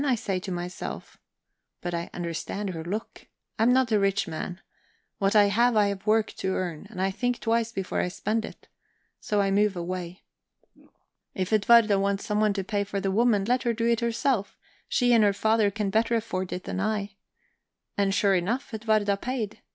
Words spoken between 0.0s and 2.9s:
I say to myself. But I understand her